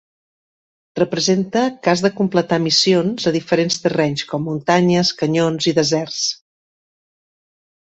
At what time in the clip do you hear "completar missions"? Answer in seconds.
2.21-3.29